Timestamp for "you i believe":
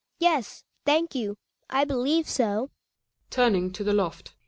1.13-2.27